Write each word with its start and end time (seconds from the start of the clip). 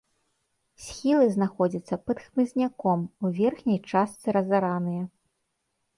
Схілы 0.85 1.27
знаходзяцца 1.35 1.95
пад 2.05 2.17
хмызняком, 2.25 2.99
у 3.27 3.33
верхняй 3.41 3.79
частцы 3.93 4.27
разараныя. 4.39 5.03